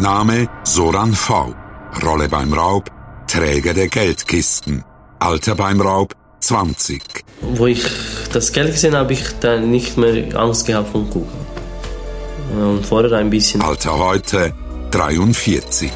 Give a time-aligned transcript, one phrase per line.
[0.00, 1.54] Name Soran V.
[2.02, 2.90] Rolle beim Raub,
[3.26, 4.82] Träger der Geldkisten.
[5.18, 7.02] Alter beim Raub 20.
[7.42, 7.84] Wo ich
[8.32, 11.28] das Geld gesehen habe, habe ich dann nicht mehr Angst gehabt vom Kuchen.
[12.58, 13.60] Und vorher ein bisschen.
[13.60, 14.54] Alter heute
[14.90, 15.90] 43.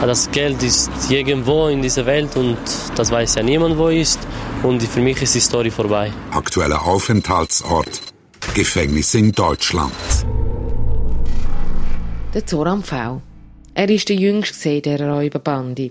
[0.00, 2.58] Das Geld ist irgendwo in dieser Welt und
[2.96, 4.18] das weiß ja niemand, wo ist.
[4.64, 6.12] Und für mich ist die Story vorbei.
[6.32, 8.02] Aktueller Aufenthaltsort
[8.54, 9.92] Gefängnis in Deutschland.
[12.34, 13.22] Der Zoran V.
[13.78, 15.90] Er ist der jüngste dieser Räuberbande.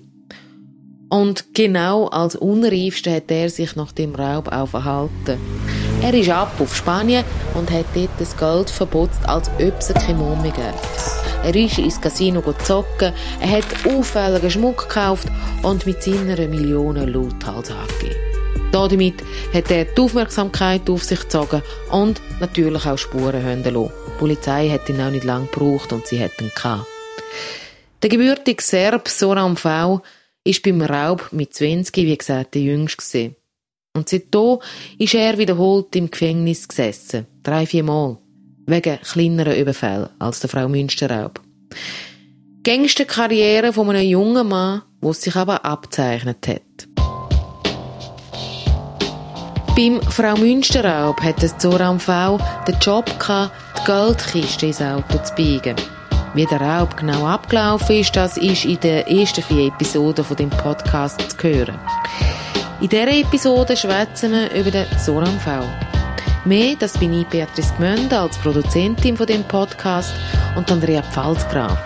[1.07, 5.37] Und genau als Unreifste hat er sich nach dem Raub auch verhalten.
[6.01, 7.23] Er ist ab auf Spanien
[7.53, 10.73] und hat dort das Geld verbotzt, als ob es keine Mumme gäbe.
[11.43, 15.27] Er ist ins Casino zocken, er hat auffälligen Schmuck gekauft
[15.61, 18.19] und mit seiner Millionen lauthals angegeben.
[18.71, 19.21] Damit
[19.53, 21.61] hat er die Aufmerksamkeit auf sich gezogen
[21.91, 23.91] und natürlich auch Spuren hören lassen.
[24.07, 26.87] Die Polizei hat ihn auch nicht lange gebraucht und sie hat ihn gehabt.
[28.01, 30.01] Der gebürtige Serb Soram V
[30.43, 33.35] ist beim Raub mit 20, wie gesagt, der Jüngste
[33.95, 34.59] Und seitdem
[34.99, 37.25] ist er wiederholt im Gefängnis gesessen.
[37.43, 38.17] Drei, vier Mal.
[38.67, 41.39] Wegen kleineren Überfällen als der Frau Münsterraub.
[42.63, 46.87] Gangsterkarriere von einem jungen Mann, der sich aber abzeichnet hat.
[49.75, 55.33] Beim Frau Münsterraub hat es Zoran V den Job gehabt, die Geldkiste ins Auto zu
[55.35, 55.75] biegen.
[56.35, 60.49] Wie der Raub genau abgelaufen ist, das ist in den ersten vier Episoden von dem
[60.49, 61.79] Podcast zu hören.
[62.81, 65.63] In dieser Episode schwätzen wir über den Soran V.
[66.43, 70.13] Mehr, das bin ich, Beatrice Gmünde, als Produzentin von dem Podcast
[70.57, 71.77] und Andrea Pfalzgraf.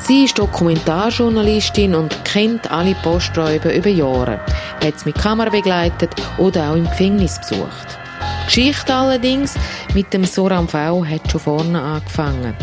[0.00, 4.38] Sie ist Dokumentarjournalistin und kennt alle Posträuber über Jahre,
[4.84, 7.98] hat sie mit Kamera begleitet oder auch im Gefängnis besucht.
[8.42, 9.54] Die Geschichte allerdings
[9.94, 12.54] mit dem Soran V hat schon vorne angefangen.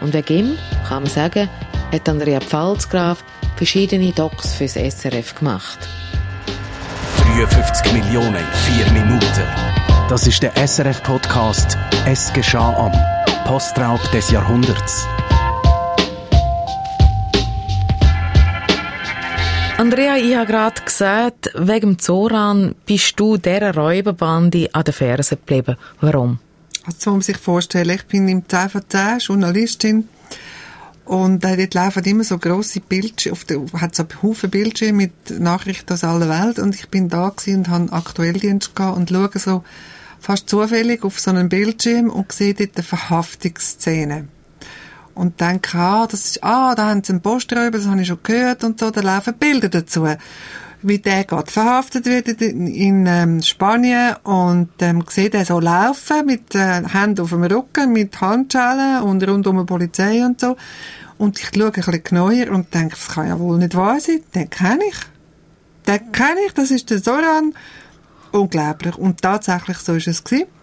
[0.00, 1.48] Und wegen ihm, kann man sagen,
[1.92, 3.24] hat Andrea Pfalzgraf
[3.56, 5.78] verschiedene Docs fürs SRF gemacht.
[7.36, 9.44] 53 Millionen in vier Minuten.
[10.08, 12.92] Das ist der SRF-Podcast Es geschah am
[13.46, 15.06] Postraub des Jahrhunderts.
[19.76, 25.76] Andrea, ich habe gerade gesagt, wegen Zoran bist du dieser Räuberbande an der Ferse geblieben.
[26.00, 26.40] Warum?
[26.86, 30.08] Also, man sich vorstellen, ich bin im 10 von 10 Journalistin
[31.08, 35.40] und äh, dort laufen immer so grosse Bildschirme, auf der, hat so Haufen Bildschirme mit
[35.40, 39.30] Nachrichten aus aller Welt und ich bin da gewesen und habe Aktuelldienst gehabt und schaue
[39.36, 39.64] so
[40.20, 44.28] fast zufällig auf so einen Bildschirm und sehe dort eine Verhaftungsszene.
[45.14, 48.22] Und denke, ah, das ist, ah, da haben sie einen Posträuber, das habe ich schon
[48.22, 50.06] gehört und so, da laufen Bilder dazu
[50.82, 56.26] wie der gerade verhaftet wird in, in ähm, Spanien und ähm, sieht er so laufen
[56.26, 60.56] mit äh, Händen auf dem Rücken, mit Handschellen und rundum die Polizei und so.
[61.18, 64.20] Und ich schaue ein bisschen genauer und denke, das kann ja wohl nicht wahr sein.
[64.34, 64.96] Den kenne ich.
[65.86, 67.54] Den kenne ich, das ist der Soran.
[68.30, 68.96] Unglaublich.
[68.96, 70.57] Und tatsächlich so ist es gewesen.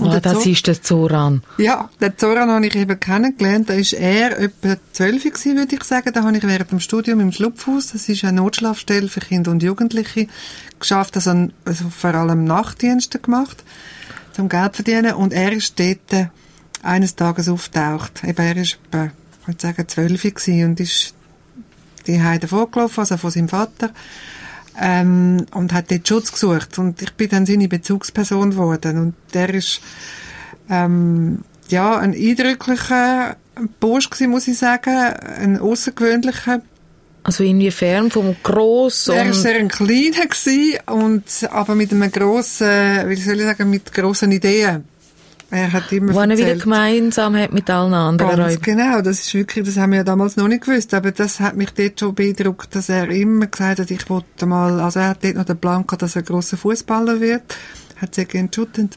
[0.00, 1.42] Und oh, das ist der Zoran.
[1.58, 3.68] Ja, den Zoran habe ich eben kennengelernt.
[3.68, 6.12] Da ist er etwa zwölf würde ich sagen.
[6.12, 9.62] Da habe ich während dem Studium im Schlupfhaus, das ist eine Notschlafstelle für Kinder und
[9.62, 10.26] Jugendliche,
[10.78, 13.62] geschafft, also, also vor allem Nachtdienste gemacht,
[14.32, 15.14] zum Geld verdienen.
[15.14, 16.30] Und er ist dort
[16.82, 18.24] eines Tages auftaucht.
[18.24, 19.10] Eben, er ist etwa,
[19.42, 21.14] ich würde sagen, zwölf und ist
[22.06, 23.90] die Heide vorgelaufen, also von seinem Vater
[24.80, 29.52] ähm, und hat dort Schutz gesucht und ich bin dann seine Bezugsperson geworden und der
[29.54, 29.80] ist
[30.70, 33.36] ähm, ja ein eindrücklicher
[33.78, 36.62] Bursch gewesen, muss ich sagen, ein außergewöhnlicher
[37.22, 39.14] also inwiefern vom grossen?
[39.14, 43.68] Er war sehr ein kleiner gewesen und aber mit einem grossen, wie soll ich sagen,
[43.68, 44.84] mit grossen Ideen.
[45.50, 48.62] Er hat immer Wo er wieder gemeinsam hat mit allen anderen Ganz Räubern.
[48.62, 51.56] genau, das ist wirklich, das haben wir ja damals noch nicht gewusst, aber das hat
[51.56, 55.24] mich dort schon beeindruckt, dass er immer gesagt hat, ich wollte mal, also er hat
[55.24, 57.42] dort noch den Plan gehabt, dass er grosser Fußballer wird,
[57.96, 58.96] hat gern shootet.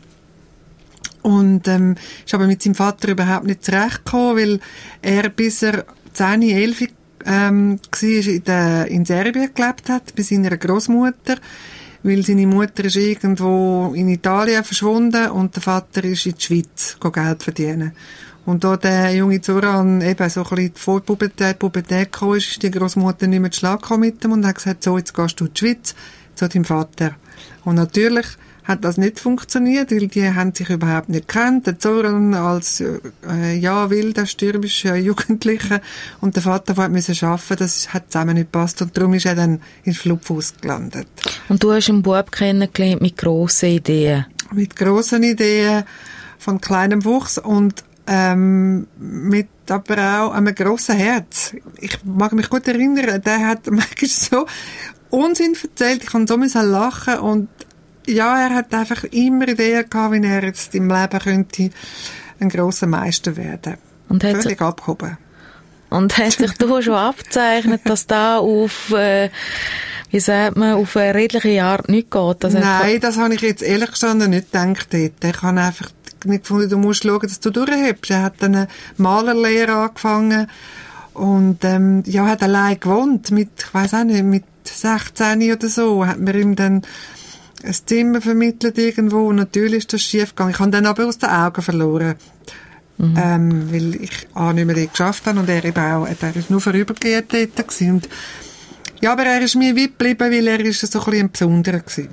[1.24, 4.60] Und ähm, ist aber mit seinem Vater überhaupt nicht zurechtgekommen, weil
[5.02, 6.88] er bis er 10, 11
[7.26, 11.38] ähm, war, in, der, in Serbien gelebt hat, bei seiner Großmutter
[12.04, 16.98] weil seine Mutter ist irgendwo in Italien verschwunden und der Vater ist in die Schweiz
[17.00, 17.94] Geld verdienen.
[18.46, 22.64] Und da der junge Zoran eben so ein bisschen vor Pubertät, Pubertät gekommen ist, ist
[22.64, 25.46] die Großmutter nicht mehr zu Schlag mit ihm und hat gesagt, so, jetzt gehst du
[25.46, 25.96] in die Schweiz
[26.36, 27.16] zu deinem Vater.
[27.64, 28.28] Und natürlich
[28.64, 31.68] hat das nicht funktioniert, weil die haben sich überhaupt nicht kennt.
[31.68, 35.82] Der Zoran als äh, ja wilder, stürmischer Jugendlicher
[36.22, 39.36] und der Vater, der musste arbeiten, das hat zusammen nicht gepasst und darum ist er
[39.36, 41.08] dann ins Flugfuß gelandet.
[41.50, 44.26] Und du hast einen Bub kennengelernt mit grossen Ideen?
[44.52, 45.84] Mit grossen Ideen,
[46.38, 51.56] von kleinem Wuchs und ähm, mit aber auch einem grossen Herz.
[51.80, 54.46] Ich mag mich gut erinnern, der hat manchmal so
[55.10, 57.48] Unsinn erzählt, ich kann so müssen lachen und
[58.08, 61.70] ja, er hat einfach immer Ideen gehabt, wie er jetzt im Leben könnte
[62.40, 63.78] ein grosser Meister werden.
[64.10, 65.18] Und hat Völlig abgehoben.
[65.90, 69.30] Und hat sich da schon abzeichnet, dass da auf, äh,
[70.10, 72.46] wie sagt man, auf eine redliche Art nicht geht?
[72.46, 75.24] Also Nein, das habe ich jetzt ehrlich gestanden nicht gedacht dort.
[75.24, 75.92] Ich habe einfach
[76.26, 78.12] nicht gefunden, du musst schauen, dass du durchhebst.
[78.12, 78.68] Er hat eine
[78.98, 80.48] Malerlehre angefangen
[81.14, 86.06] und ähm, ja, hat allein gewohnt mit, ich weiß auch nicht, mit 16 oder so,
[86.06, 86.82] hat mir ihm dann
[87.64, 90.52] ein Zimmer vermittelt irgendwo und natürlich ist das schief gegangen.
[90.52, 92.16] Ich habe dann aber aus den Augen verloren.
[92.98, 93.18] Mhm.
[93.18, 96.52] Ähm, weil ich auch nicht mehr dort geschafft habe und er eben auch, er ist
[96.52, 97.92] nur vorübergehend dort gewesen.
[97.94, 98.10] Und,
[99.02, 101.80] ja, aber er ist mir weit geblieben, weil er ist so ein bisschen ein Besonderer
[101.80, 102.10] gewesen.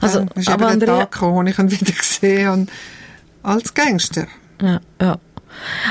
[0.00, 2.70] Also, dann ist aber eben der Tag gekommen, und ich ihn wieder gesehen und
[3.42, 4.26] als Gangster.
[4.62, 5.18] Ja, ja.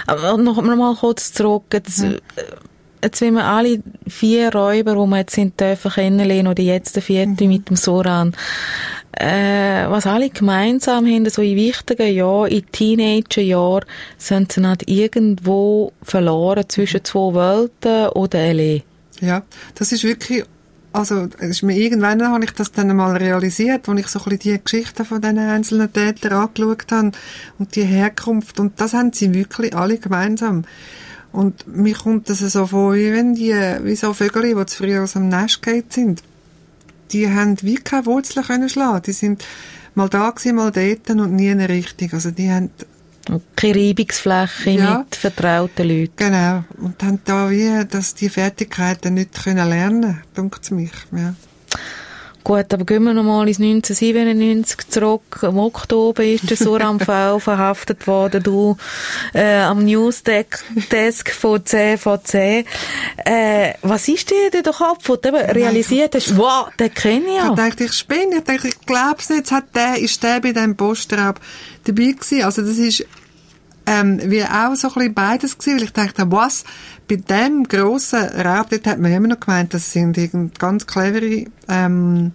[0.08, 1.66] Aber noch mal kurz zurück.
[1.72, 2.20] Jetzt, äh,
[3.06, 7.04] jetzt wenn wir alle vier Räuber, die wir jetzt sind dürfen kennenlernen, oder jetzt der
[7.04, 8.36] vierte mit dem Soran,
[9.18, 13.86] äh, was alle gemeinsam haben, so in wichtigen Jahren, in Teenagerjahren,
[14.18, 18.84] sind sie nicht irgendwo verloren zwischen zwei Welten oder allein.
[19.22, 19.44] Ja,
[19.76, 20.44] das ist wirklich,
[20.92, 24.58] also, ist mir irgendwann habe ich das dann einmal realisiert, als ich so ein bisschen
[24.58, 27.12] die Geschichten von diesen einzelnen Tätern angeschaut habe
[27.58, 30.66] und die Herkunft und das haben sie wirklich alle gemeinsam.
[31.36, 33.54] Und mir kommt das so vor, wie wenn die,
[33.84, 36.24] wie so Vögel, die zu früh aus dem Nest geht sind.
[37.12, 39.04] Die haben wie keine Wurzeln können schlagen.
[39.06, 39.44] Die sind
[39.96, 42.10] mal da gewesen, mal dort und nie eine Richtung.
[42.14, 42.70] Also die haben
[43.30, 45.00] Und keine Reibungsfläche Ja.
[45.00, 46.14] mit vertrauten Leuten.
[46.16, 46.64] Genau.
[46.78, 51.34] Und haben da wie, dass die Fertigkeiten nicht können lernen, dunkt mich, ja.
[52.46, 55.40] Gut, aber gehen wir nochmal ins 1997 zurück.
[55.42, 58.78] Im Oktober ist der Soram V verhaftet worden, du
[59.34, 62.64] äh, am Newsdesk Desk von CVC.
[63.26, 67.32] Äh, was ist dir denn der Kopf, wo du realisiert hast, wow, den kenne ich
[67.32, 67.56] Ich ja.
[67.56, 68.38] dachte, ich spinne.
[68.38, 69.40] Ich dachte, ich glaub's nicht.
[69.40, 71.40] Jetzt hat der, ist der bei diesem Postraub
[71.86, 72.44] dabei gewesen.
[72.44, 73.08] Also das ist,
[73.88, 76.64] ähm, wie auch so ein bisschen beides gewesen, weil ich dachte, was,
[77.08, 80.18] bei dem grossen Raub, dort hat man immer noch gemeint, das sind
[80.58, 82.32] ganz clevere, ähm,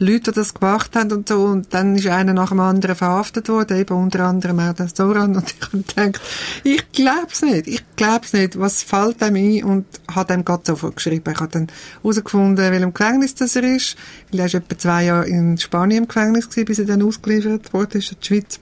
[0.00, 1.42] Leute, die das gemacht haben und so.
[1.42, 5.34] Und dann ist einer nach dem anderen verhaftet worden, eben unter anderem auch der Soran.
[5.36, 6.20] Und ich habe gedacht,
[6.62, 8.58] ich glaub's nicht, ich glaub's nicht.
[8.58, 9.64] Was fällt dem ein?
[9.64, 11.32] Und habe dem gerade sofort geschrieben.
[11.32, 11.66] Ich habe dann
[12.02, 13.96] herausgefunden, welchem Gefängnis das er ist.
[14.30, 17.74] Weil er ist etwa zwei Jahre in Spanien im Gefängnis gewesen, bis er dann ausgeliefert
[17.74, 18.60] wurde, ist in die Schweiz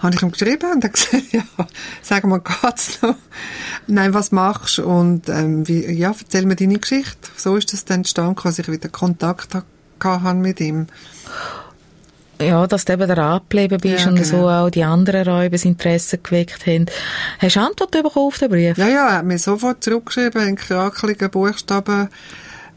[0.00, 1.42] habe ich ihm geschrieben und er gesagt, ja,
[2.02, 3.14] sag mal, geht's noch?
[3.86, 4.84] Nein, was machst du?
[4.84, 7.28] Und, ähm, wie, ja, erzähl mir deine Geschichte.
[7.36, 9.64] So ist das dann entstanden, als ich wieder Kontakt ha-
[9.98, 10.86] gehabt habe mit ihm.
[12.40, 14.26] Ja, dass du eben da abgeblieben bist Ja, und genau.
[14.28, 16.86] so auch die anderen Räuber Interesse geweckt haben.
[17.38, 18.78] Hast du Antwort bekommen auf den Brief?
[18.78, 22.08] Ja, ja, er hat mir sofort zurückgeschrieben, in krakeligen Buchstaben,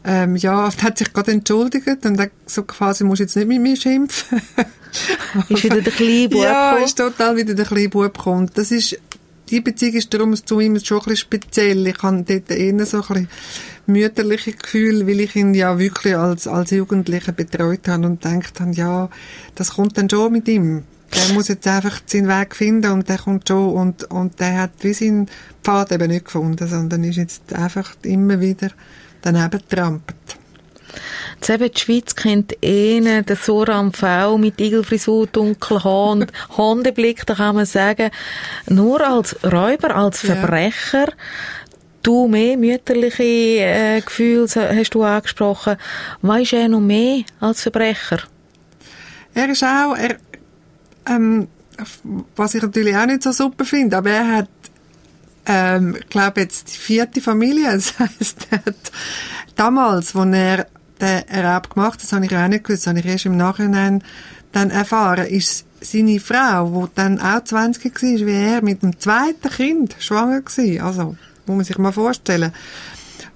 [0.04, 3.76] ähm, ja, hat sich gerade entschuldigt und er so quasi, musst jetzt nicht mit mir
[3.76, 4.40] schimpfen.
[5.48, 6.84] Ist wieder der kleine Bub Ja, gekommen?
[6.84, 8.50] ist total wieder der kleine Bub gekommen.
[8.54, 8.96] Das ist,
[9.50, 11.86] die Beziehung ist darum zu ihm schon ein bisschen speziell.
[11.86, 13.28] Ich habe dort eher so ein bisschen
[13.86, 18.72] mütterliche Gefühl, weil ich ihn ja wirklich als, als Jugendlicher betreut habe und gedacht habe,
[18.72, 19.10] ja,
[19.56, 20.84] das kommt dann schon mit ihm.
[21.12, 24.70] Der muss jetzt einfach seinen Weg finden und der kommt schon und, und der hat
[24.80, 25.28] wie seinen
[25.62, 28.70] Pfad eben nicht gefunden, sondern ist jetzt einfach immer wieder
[29.24, 30.16] daneben trampelt.
[31.34, 37.26] Jetzt eben die Schweiz kennt einen, den Soram V mit Igelfrisur, dunkel Haar und Hundeblick,
[37.26, 38.10] da kann man sagen,
[38.68, 40.36] nur als Räuber, als Ja.
[40.36, 41.06] Verbrecher,
[42.02, 45.76] du mehr mütterliche äh, Gefühle hast du angesprochen.
[46.22, 48.20] Was ist er noch mehr als Verbrecher?
[49.34, 50.16] Er ist auch, er,
[51.08, 51.48] ähm,
[52.36, 54.48] was ich natürlich auch nicht so super finde, aber er hat,
[55.46, 58.74] ähm, ich glaube jetzt die vierte Familie, das hat
[59.56, 60.66] damals, als er
[61.00, 63.36] den Raub gemacht hat, das habe ich auch nicht gewusst, das habe ich erst im
[63.36, 64.02] Nachhinein
[64.52, 69.50] dann erfahren, ist seine Frau, die dann auch 20 war, wie er, mit dem zweiten
[69.50, 70.86] Kind schwanger war.
[70.86, 72.52] Also, muss man sich mal vorstellen.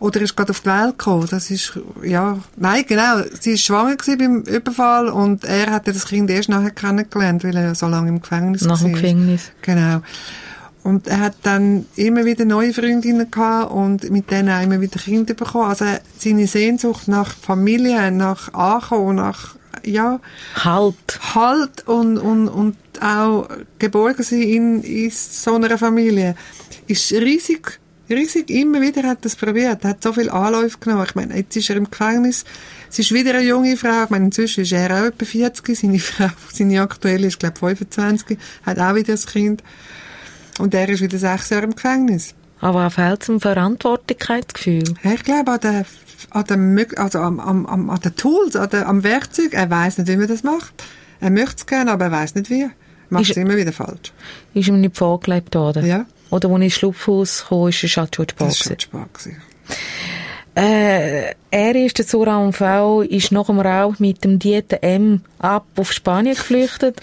[0.01, 1.27] Oder ist gerade auf die Welt gekommen.
[1.29, 3.23] Das ist, ja, nein, genau.
[3.41, 7.57] Sie ist schwanger gewesen beim Überfall und er hatte das Kind erst nachher kennengelernt, weil
[7.57, 9.01] er so lange im Gefängnis Nach dem war.
[9.01, 9.51] Gefängnis.
[9.63, 10.01] Genau.
[10.89, 14.99] Und er hat dann immer wieder neue Freundinnen gehabt und mit denen auch immer wieder
[14.99, 15.69] Kinder bekommen.
[15.69, 15.85] Also
[16.17, 20.19] seine Sehnsucht nach Familie, nach Ankommen, nach, ja,
[20.55, 20.95] Halt.
[21.35, 26.35] Halt und, und, und auch geborgen sein in, in so einer Familie
[26.87, 27.79] ist riesig,
[28.09, 28.49] riesig.
[28.49, 29.85] Immer wieder hat er es probiert.
[29.85, 31.05] Er hat so viel Anläufe genommen.
[31.07, 32.47] Ich meine, jetzt ist er im Gefängnis.
[32.89, 34.05] Sie ist wieder eine junge Frau.
[34.05, 35.77] Ich meine, inzwischen ist er auch etwa 40.
[35.77, 38.39] Seine Frau, seine aktuelle ist, glaube ich, 25.
[38.65, 39.63] Hat auch wieder ein Kind.
[40.59, 42.35] Und er ist wieder sechs Jahre im Gefängnis.
[42.61, 44.95] Aber auch fehlt es Verantwortlichkeitsgefühl.
[45.05, 45.85] Ich glaube an den,
[46.31, 49.55] an den, also am, am, am, an den Tools, an den, am Werkzeug.
[49.55, 50.73] Er weiß nicht, wie man das macht.
[51.21, 52.69] Er möchte es gerne, aber er weiß nicht wie.
[53.11, 54.13] Macht es immer wieder falsch.
[54.55, 55.87] Ist ihm nicht vorgelebt worden?
[55.87, 56.05] Ja.
[56.31, 59.43] Oder als ich ins Schlupfhaus kam, ist es schon George Das ist schon Spaß gewesen.
[60.55, 65.67] Äh, er ist, der und V, ist nach dem Raub mit dem Dieter M ab
[65.77, 67.01] auf Spanien geflüchtet.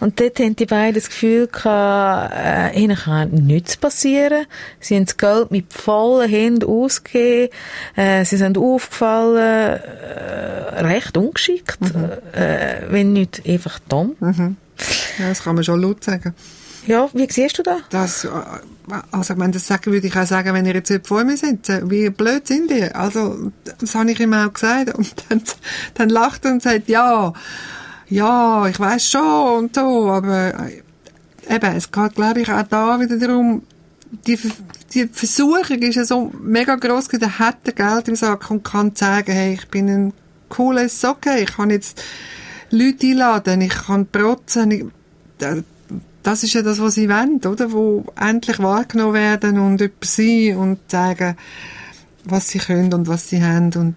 [0.00, 4.46] Und dort haben die beiden das Gefühl gehabt, äh, ihnen kann nichts passieren.
[4.80, 7.52] Sie haben das Geld mit vollen Händen ausgegeben.
[7.96, 11.78] Äh, sie sind aufgefallen, äh, recht ungeschickt.
[12.32, 14.16] Äh, wenn nicht einfach dumm.
[15.18, 16.34] Ja, das kann man schon laut sagen.
[16.86, 17.80] Ja, wie siehst du das?
[17.90, 18.28] Das, äh,
[19.10, 21.36] also, ich meine, das sagen würde ich auch sagen, wenn ihr jetzt hier vor mir
[21.36, 21.72] sitzt.
[21.90, 22.84] Wie blöd sind die?
[22.84, 24.94] Also, das habe ich ihm auch gesagt.
[24.94, 25.42] Und dann,
[25.94, 27.32] dann lacht er und sagt, ja,
[28.08, 30.82] ja, ich weiß schon und so, aber äh,
[31.54, 33.62] eben, es geht, glaube ich, auch da wieder darum,
[34.26, 34.38] die,
[34.92, 39.32] die Versuchung ist ja so mega gross, der hat Geld im Sack und kann sagen,
[39.32, 40.12] hey, ich bin ein
[40.48, 42.02] cooles okay, ich kann jetzt
[42.70, 44.84] Leute einladen, ich kann protzen, ich,
[46.24, 47.70] das ist ja das, was sie wollen, oder?
[47.70, 51.36] Wo endlich wahrgenommen werden und etwas sein und sagen,
[52.24, 53.94] was sie können und was sie haben und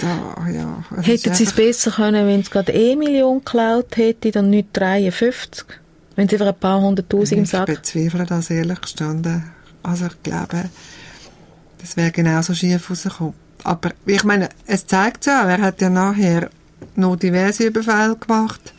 [0.00, 0.84] da, ja.
[1.02, 5.64] Hätten sie es besser können, wenn es gerade eh Million geklaut hätte, dann nicht 53?
[6.14, 7.66] Wenn sie einfach ein paar hunderttausend im Ich Sack...
[7.66, 9.50] bezweifle das ehrlich gestanden.
[9.82, 10.70] Also ich glaube,
[11.80, 13.34] das wäre genauso schief rausgekommen.
[13.64, 16.50] Aber ich meine, es zeigt ja, er hat ja nachher
[16.94, 18.72] noch diverse Überfälle gemacht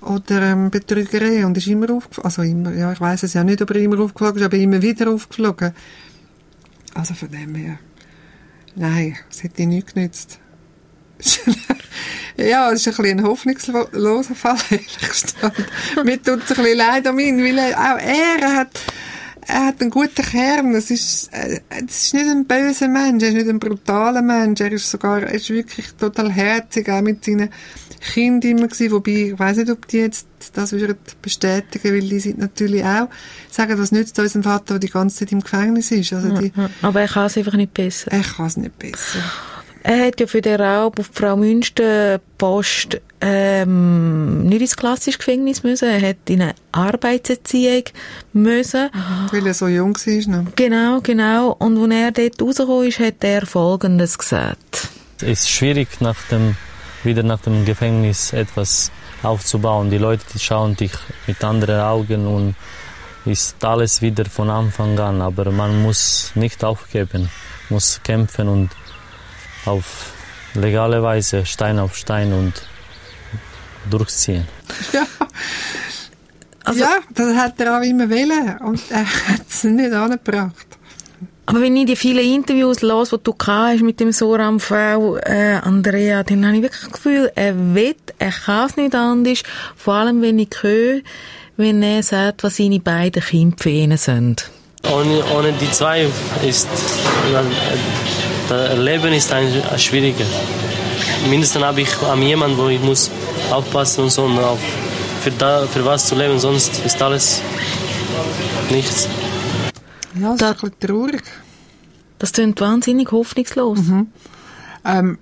[0.00, 2.24] oder ähm, Betrügerei und ist immer aufgeflogen.
[2.24, 4.80] Also immer, ja, ich weiß es ja nicht, ob er immer aufgeflogen ist, aber immer
[4.80, 5.72] wieder aufgeflogen.
[6.94, 7.78] Also von dem her,
[8.74, 10.38] nein, es hätte nichts genützt.
[12.36, 15.64] ja, es ist ein bisschen ein hoffnungsloser Fall, ehrlich gesagt.
[16.04, 18.80] Mir tut es ein bisschen leid um ihn, weil er, auch er hat,
[19.46, 20.74] er hat einen guten Kern.
[20.74, 24.60] Es ist, äh, es ist nicht ein böser Mensch, er ist nicht ein brutaler Mensch,
[24.60, 27.50] er ist sogar, er ist wirklich total herzig, auch mit seinen
[28.00, 32.20] Kindern immer gewesen, wobei, ich weiß nicht, ob die jetzt das würden bestätigen, weil die
[32.20, 33.08] sind natürlich auch,
[33.50, 36.12] sagen, was nützt unserem Vater, der die ganze Zeit im Gefängnis ist.
[36.12, 36.52] Also die,
[36.82, 38.10] Aber er kann es einfach nicht besser.
[38.12, 39.20] er kann es nicht besser.
[39.82, 45.18] Er hat ja für den Raub auf die Frau Münster Post ähm, nicht ins klassische
[45.18, 45.88] Gefängnis müssen.
[45.88, 47.84] Er hat in eine Arbeitserziehung
[48.32, 48.90] müssen.
[49.30, 50.42] Weil er so jung war.
[50.42, 50.54] Noch.
[50.56, 51.52] Genau, genau.
[51.58, 54.88] Und als er dort rausgekommen ist, hat er Folgendes gesagt.
[55.20, 56.56] Es ist schwierig, nach dem,
[57.04, 58.90] wieder nach dem Gefängnis etwas
[59.22, 59.90] aufzubauen.
[59.90, 60.92] Die Leute die schauen dich
[61.26, 62.54] mit anderen Augen und
[63.24, 65.20] ist alles wieder von Anfang an.
[65.20, 67.30] Aber man muss nicht aufgeben,
[67.68, 68.70] muss kämpfen und
[69.64, 70.12] auf
[70.54, 72.54] legale Weise Stein auf Stein und
[73.90, 74.46] durchziehen.
[74.92, 75.06] Ja.
[76.64, 78.58] Also- ja, das hat er auch immer wollen.
[78.58, 80.67] Und er hat es nicht angebracht.
[81.48, 85.54] Aber wenn ich die vielen Interviews los, die du hast mit dem Soram V, äh,
[85.62, 89.42] Andrea, dann habe ich wirklich das Gefühl, er will, er kann es nicht anders.
[89.74, 91.00] Vor allem, wenn ich höre,
[91.56, 94.50] wenn er sagt, was seine beiden Kinder für ihn sind.
[94.92, 96.06] Ohne, ohne die zwei
[96.46, 96.68] ist
[98.50, 100.26] das Leben ist ein, schwieriger.
[101.30, 103.10] Mindestens habe ich an jemanden, wo ich muss
[103.50, 104.58] aufpassen und so und auf,
[105.22, 107.40] für, für was zu leben, sonst ist alles
[108.68, 109.08] nichts.
[110.20, 111.22] Ja, das Da- ist ein bisschen traurig.
[112.18, 113.78] Das klingt wahnsinnig hoffnungslos.
[114.84, 115.18] Ähm,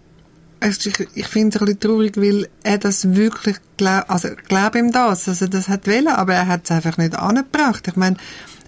[0.61, 4.29] es ist, ich ich finde es ein bisschen traurig, weil er das wirklich glaub, also
[4.29, 7.87] ich glaube ihm das, also das hat wollen, aber er hat es einfach nicht angebracht.
[7.89, 8.17] Ich meine,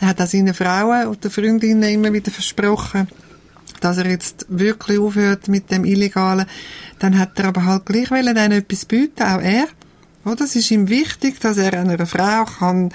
[0.00, 3.08] er hat auch seinen Frauen oder Freundinnen immer wieder versprochen,
[3.80, 6.46] dass er jetzt wirklich aufhört mit dem Illegalen.
[6.98, 9.66] Dann hat er aber halt gleich wollen, denen etwas bieten, auch er.
[10.24, 10.44] Oder?
[10.44, 12.90] Es ist ihm wichtig, dass er einer Frau kann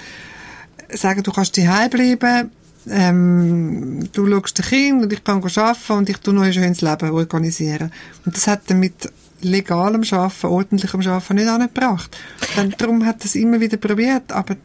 [0.92, 2.50] sagen, du kannst daheim bleiben,
[2.88, 6.80] ähm, du schaust den Kind und ich kann arbeiten und ich tue noch ein schönes
[6.80, 7.92] Leben organisieren.
[8.24, 9.10] Und das hat er mit
[9.40, 12.16] legalem Arbeiten, ordentlichem Arbeiten nicht angebracht.
[12.56, 14.56] Dann, darum hat er es immer wieder probiert, aber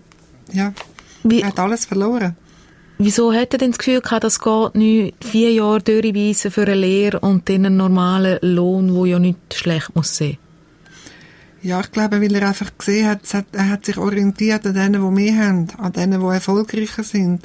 [0.53, 0.73] ja,
[1.23, 2.35] Wie, er hat alles verloren.
[2.97, 6.75] wieso hat er denn das Gefühl gehabt, das geht nicht vier Jahre durchbeissen für eine
[6.75, 10.37] Lehre und dann einen normalen Lohn, wo ja nicht schlecht muss sein?
[11.61, 15.01] Ja, ich glaube, weil er einfach gesehen hat, hat, er hat sich orientiert an denen,
[15.01, 17.41] die mehr haben, an denen, die erfolgreicher sind.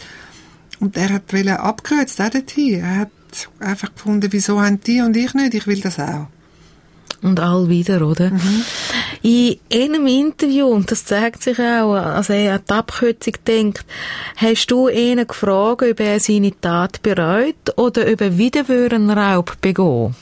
[0.81, 2.81] Und er hat wollen abgekürzt, auch dorthin.
[2.81, 3.11] Er hat
[3.61, 6.26] einfach gefunden, wieso haben die und ich nicht, ich will das auch.
[7.23, 8.31] Und all wieder, oder?
[9.23, 13.87] In einem Interview, und das zeigt sich auch, also er an die Abkürzung denkt,
[14.37, 19.57] hast du ihn gefragt, ob er seine Tat bereut oder ob er wieder einen Raub
[19.62, 20.14] begehen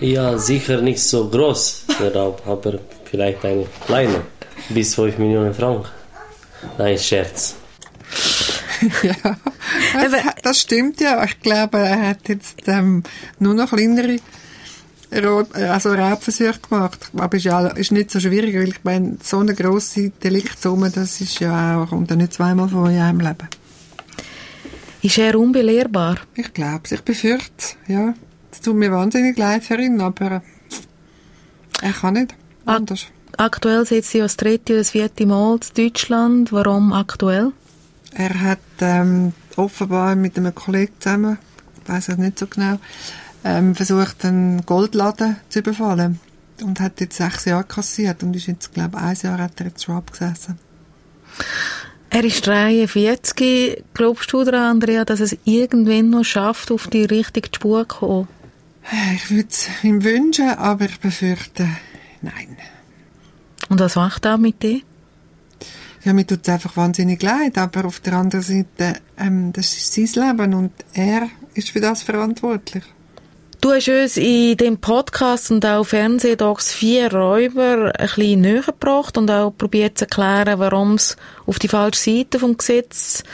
[0.00, 4.22] Ja, sicher nicht so groß, der Raub, aber vielleicht eine kleine,
[4.70, 5.90] bis 5 Millionen Franken.
[6.78, 7.56] Nein, Scherz.
[9.02, 9.36] ja,
[9.94, 10.12] das,
[10.42, 11.24] das, stimmt ja.
[11.24, 13.02] Ich glaube, er hat jetzt ähm,
[13.38, 14.18] nur noch kleinere
[15.10, 17.10] also Raubversuche gemacht.
[17.16, 21.20] Aber ist ja ist nicht so schwierig, weil ich meine, so eine grosse Deliktsumme, das
[21.20, 23.48] ist ja auch, kommt ja nicht zweimal vor in einem Leben.
[25.02, 26.16] Ist er unbelehrbar?
[26.34, 26.92] Ich glaube es.
[26.92, 28.14] Ich befürchte ja.
[28.50, 30.42] Es tut mir wahnsinnig leid für ihn, aber
[31.82, 33.06] er kann nicht anders.
[33.36, 36.52] Aktuell sitzt sie das dritte oder das vierte Mal in Deutschland.
[36.52, 37.52] Warum aktuell?
[38.14, 41.38] Er hat ähm, offenbar mit einem Kollegen zusammen,
[41.82, 42.78] ich weiß es nicht so genau,
[43.44, 46.20] ähm, versucht, einen Goldladen zu überfallen.
[46.62, 49.66] Und hat jetzt sechs Jahre kassiert und ist jetzt, glaube ich, ein Jahr hat er
[49.66, 50.58] jetzt schon abgesessen.
[52.08, 53.84] Er ist 43.
[53.92, 58.28] Glaubst du daran, Andrea, dass es irgendwann noch schafft, auf die richtige Spur zu kommen?
[59.16, 61.68] Ich würde es ihm wünschen, aber ich befürchte,
[62.22, 62.56] nein.
[63.68, 64.80] Und was macht er mit dir?
[66.06, 69.92] Ja, mir tut es einfach wahnsinnig leid, aber auf der anderen Seite, ähm, das ist
[69.92, 72.84] sein Leben und er ist für das verantwortlich.
[73.60, 79.18] Du hast uns in dem Podcast und auch Fernsehdocs vier Räuber ein bisschen näher gebracht
[79.18, 83.24] und auch probiert zu erklären, warum sie auf die falsche Seite vom Gesetz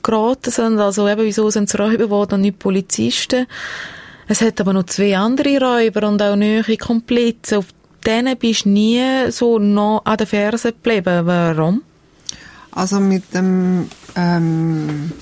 [0.00, 0.78] geraten sind.
[0.78, 3.48] Also eben, wieso sind es Räuber geworden und nicht Polizisten.
[4.28, 7.58] Es hat aber noch zwei andere Räuber und auch nähere Komplizen.
[7.58, 7.66] Auf
[8.06, 11.26] denen bist du nie so noch an den Fersen geblieben.
[11.26, 11.82] Warum?
[12.72, 15.12] Also mit dem, ähm,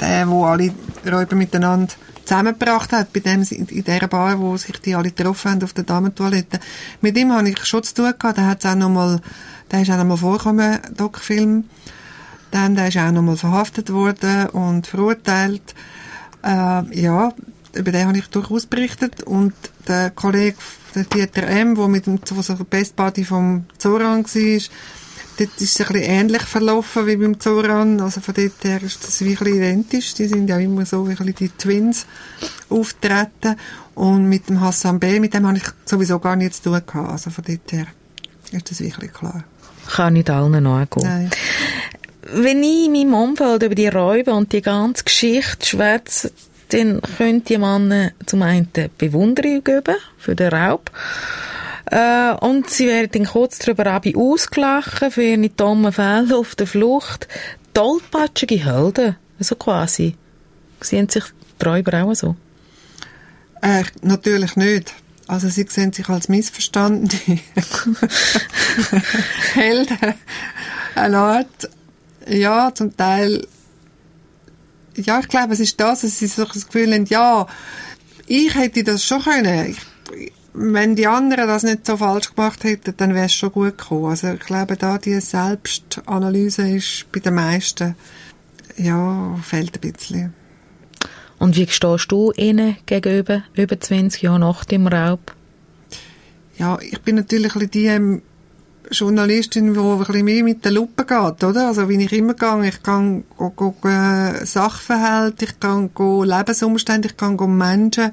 [0.00, 0.72] der, wo alle
[1.06, 1.92] Räuber miteinander
[2.24, 5.84] zusammengebracht hat, bei dem, in dieser Bar, wo sich die alle getroffen haben auf der
[5.84, 6.60] Damentoilette.
[7.00, 8.38] Mit ihm habe ich schon zu tun gehabt.
[8.38, 9.20] Der hat auch noch mal,
[9.70, 11.64] der ist auch noch mal vorgekommen, Doc-Film.
[12.50, 15.74] Dann, der ist auch noch mal verhaftet worden und verurteilt.
[16.44, 17.32] Äh, ja,
[17.74, 19.22] über den habe ich durchaus berichtet.
[19.22, 19.54] Und
[19.88, 20.56] der Kollege,
[20.94, 24.60] der Dieter M., der mit dem, wo so Best Buddy vom Zoran war,
[25.40, 27.98] Dort ist es ein bisschen ähnlich verlaufen wie beim Zoran.
[28.02, 30.12] Also von dort her ist das wie ein bisschen identisch.
[30.12, 32.04] Die sind ja immer so wie ein bisschen die Twins
[32.68, 33.56] auftreten.
[33.94, 37.10] Und mit dem Hassan B., mit dem habe ich sowieso gar nichts zu tun gehabt.
[37.10, 37.86] Also von dort her
[38.52, 39.44] ist das wirklich klar.
[39.88, 41.06] Kann nicht allen nachgehen.
[41.08, 41.30] Nein.
[42.34, 46.32] Wenn ich in meinem Umfeld über die Räuber und die ganze Geschichte schwätze,
[46.68, 50.90] dann können die Männer zum einen Bewunderung geben für den Raub
[51.90, 57.26] äh, und sie werden kurz darüber auch ausgelachen für ihre dummen Fälle auf der Flucht.
[57.74, 60.16] Tollpatschige Helden, so quasi.
[60.80, 61.24] Sehen sich
[61.60, 62.36] die Räuber auch so?
[63.60, 64.94] Äh, natürlich nicht.
[65.26, 67.10] Also sie sehen sich als missverstandene
[69.54, 70.14] Helden.
[70.94, 71.70] Eine Art,
[72.28, 73.46] ja, zum Teil,
[74.96, 77.46] ja, ich glaube, es ist das, dass sie so das Gefühl haben, ja,
[78.26, 79.70] ich hätte das schon können.
[79.70, 83.78] Ich, wenn die anderen das nicht so falsch gemacht hätten, dann wäre es schon gut
[83.78, 84.06] gekommen.
[84.06, 87.94] Also ich glaube, da die Selbstanalyse ist bei den meisten,
[88.76, 90.34] ja, fehlt ein bisschen.
[91.38, 95.34] Und wie stehst du ihnen gegenüber, über 20 Jahre nach dem Raub?
[96.58, 98.20] Ja, ich bin natürlich die
[98.90, 101.68] Journalistin, die ein bisschen mehr mit der Lupe geht, oder?
[101.68, 106.24] Also, wie ich immer gehe, ich kann go, go, go, äh, Sachverhalte, ich kann go
[106.24, 108.12] Lebensumstände, ich kann go Menschen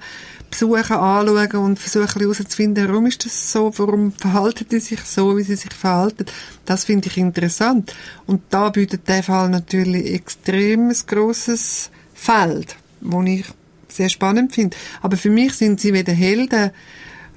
[0.50, 5.44] besuchen, anschauen und versuchen herauszufinden, warum ist das so, warum verhalten die sich so, wie
[5.44, 6.26] sie sich verhalten.
[6.66, 7.94] Das finde ich interessant.
[8.26, 13.46] Und da bietet der Fall natürlich extrem ein grosses Feld, wo ich
[13.88, 14.78] sehr spannend finde.
[15.02, 16.72] Aber für mich sind sie weder Helden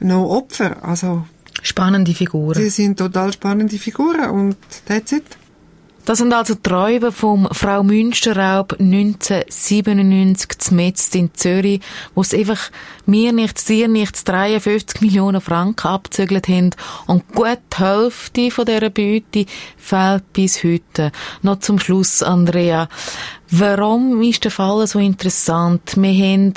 [0.01, 0.85] noch Opfer.
[0.85, 1.25] Also,
[1.63, 2.55] spannende Figuren.
[2.55, 5.25] Sie sind total spannende Figuren und that's it.
[6.07, 11.83] Das sind also Träume vom Frau Münsterraub 1997 zu Metz in Zürich,
[12.15, 12.71] wo es einfach
[13.07, 16.71] mir nichts, dir nichts 53 Millionen Franken abzügelt haben
[17.07, 19.47] und gut die Hälfte von dieser Beute
[19.77, 21.13] fehlt bis heute.
[21.43, 22.89] Noch zum Schluss, Andrea.
[23.51, 25.97] Warum ist der Fall so interessant?
[25.97, 26.55] Wir haben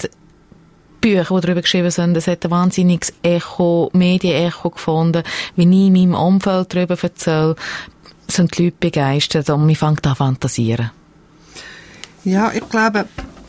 [1.03, 2.15] Bücher, die darüber geschrieben sind.
[2.15, 5.23] Es hat ein wahnsinniges Echo, Medienecho gefunden,
[5.55, 7.55] wie ich in meinem Umfeld darüber erzähle
[8.25, 10.91] sind die Leute begeistert und man fängt an fantasieren.
[12.23, 13.05] Ja, ich glaube,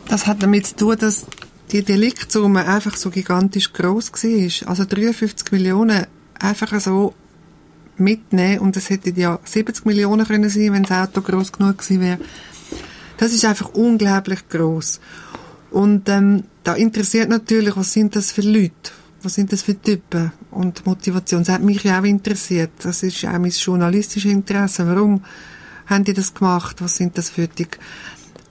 [0.08, 1.26] das hat damit zu tun, dass
[1.70, 4.68] die Deliktsumme einfach so gigantisch groß war.
[4.68, 6.06] Also 53 Millionen
[6.38, 7.14] einfach so
[7.96, 12.00] mitnehmen und es hätte ja 70 Millionen können sein, wenn das Auto groß genug gewesen
[12.00, 12.18] wäre.
[13.16, 15.00] Das ist einfach unglaublich groß.
[15.74, 18.92] Und ähm, da interessiert natürlich, was sind das für Leute?
[19.24, 20.30] Was sind das für Typen?
[20.52, 22.70] Und Motivation, das hat mich ja auch interessiert.
[22.84, 24.86] Das ist auch mein journalistisches Interesse.
[24.86, 25.24] Warum
[25.86, 26.76] haben die das gemacht?
[26.80, 27.80] Was sind das für Typen?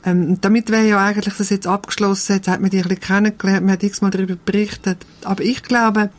[0.04, 2.36] Ähm, damit wäre ja eigentlich das jetzt abgeschlossen.
[2.36, 4.98] Jetzt hat man die ein bisschen kennengelernt, man hat x-mal darüber berichtet.
[5.24, 6.10] Aber ich glaube,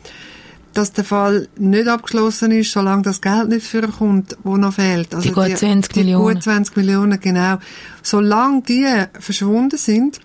[0.73, 5.13] dass der Fall nicht abgeschlossen ist, solange das Geld nicht vorkommt, wo noch fehlt.
[5.13, 6.29] Also die gut 20 die, Millionen.
[6.29, 7.59] Die gut 20 Millionen, genau.
[8.01, 8.87] Solange die
[9.19, 10.19] verschwunden sind,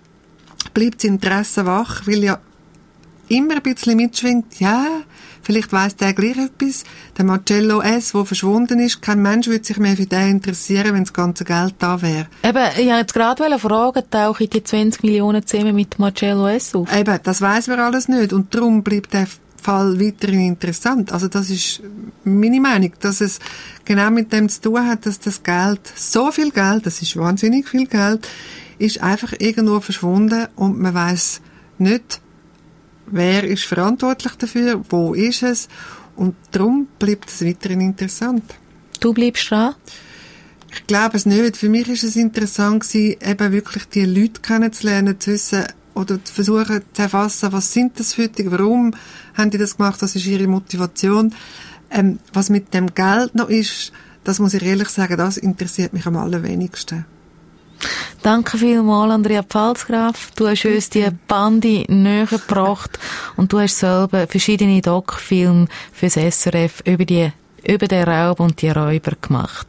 [0.73, 2.39] bleibt das Interesse wach, weil ja
[3.27, 4.85] immer ein bisschen mitschwingt, ja,
[5.41, 6.83] vielleicht weiss der gleich etwas.
[7.17, 11.03] Der Marcello S., der verschwunden ist, kein Mensch würde sich mehr für den interessieren, wenn
[11.03, 12.27] das ganze Geld da wäre.
[12.43, 16.75] Eben, ich wollte jetzt gerade fragen, tauche ich die 20 Millionen zusammen mit Marcello S.
[16.75, 16.93] auf?
[16.93, 19.27] Eben, das weiss man alles nicht und darum bleibt der
[19.61, 21.11] Fall weiterhin interessant.
[21.11, 21.81] Also das ist
[22.23, 23.39] meine Meinung, dass es
[23.85, 27.69] genau mit dem zu tun hat, dass das Geld, so viel Geld, das ist wahnsinnig
[27.69, 28.27] viel Geld,
[28.81, 31.41] ist einfach irgendwo verschwunden und man weiß
[31.77, 32.21] nicht,
[33.05, 35.67] wer ist verantwortlich dafür, wo ist es
[36.15, 38.43] und darum bleibt es weiterhin interessant.
[38.99, 39.75] Du bleibst dran?
[40.73, 41.57] Ich glaube es nicht.
[41.57, 46.33] Für mich ist es interessant gewesen, eben wirklich die Leute kennenzulernen, zu wissen, oder zu
[46.33, 48.93] versuchen zu erfassen, was sind das für die, warum
[49.33, 51.33] haben die das gemacht, was ist ihre Motivation.
[51.89, 53.91] Ähm, was mit dem Geld noch ist,
[54.23, 57.05] das muss ich ehrlich sagen, das interessiert mich am allerwenigsten.
[58.23, 60.29] Danke vielmals, Andrea Pfalzgraf.
[60.35, 62.99] Du hast uns die Bande näher gebracht
[63.35, 67.31] und du hast selber verschiedene Doc-Filme fürs SRF über die
[67.63, 69.67] über den Raub und die Räuber gemacht.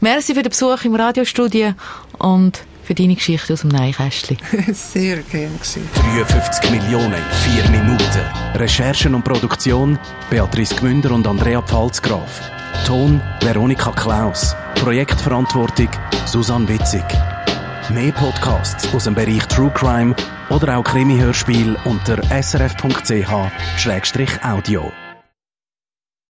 [0.00, 1.74] Merci für den Besuch im Radiostudio
[2.18, 4.38] und für deine Geschichte aus dem Neinkästchen.
[4.72, 5.88] Sehr gerne geschehen.
[5.94, 8.24] 53 Millionen in 4 Minuten.
[8.54, 12.40] Recherchen und Produktion Beatrice Gmünder und Andrea Pfalzgraf.
[12.86, 14.54] Ton Veronika Klaus.
[14.74, 15.88] Projektverantwortung
[16.26, 17.04] Susanne Witzig.
[17.92, 20.14] Mehr Podcasts aus dem Bereich True Crime
[20.48, 23.00] oder auch Krimi-Hörspiel unter srf.ch-audio.